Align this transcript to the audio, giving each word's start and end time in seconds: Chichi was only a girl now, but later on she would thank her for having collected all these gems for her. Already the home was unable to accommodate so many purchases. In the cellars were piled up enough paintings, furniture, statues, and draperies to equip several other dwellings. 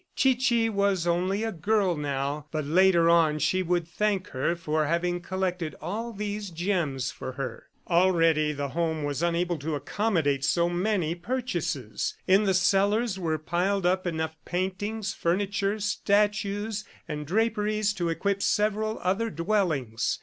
Chichi 0.15 0.67
was 0.67 1.05
only 1.05 1.43
a 1.43 1.51
girl 1.51 1.95
now, 1.95 2.47
but 2.51 2.65
later 2.65 3.07
on 3.07 3.37
she 3.37 3.61
would 3.61 3.87
thank 3.87 4.29
her 4.29 4.55
for 4.55 4.87
having 4.87 5.21
collected 5.21 5.75
all 5.79 6.11
these 6.11 6.49
gems 6.49 7.11
for 7.11 7.33
her. 7.33 7.67
Already 7.87 8.51
the 8.51 8.69
home 8.69 9.03
was 9.03 9.21
unable 9.21 9.59
to 9.59 9.75
accommodate 9.75 10.43
so 10.43 10.67
many 10.67 11.13
purchases. 11.13 12.15
In 12.27 12.45
the 12.45 12.55
cellars 12.55 13.19
were 13.19 13.37
piled 13.37 13.85
up 13.85 14.07
enough 14.07 14.35
paintings, 14.43 15.13
furniture, 15.13 15.79
statues, 15.79 16.83
and 17.07 17.27
draperies 17.27 17.93
to 17.93 18.09
equip 18.09 18.41
several 18.41 18.97
other 19.03 19.29
dwellings. 19.29 20.19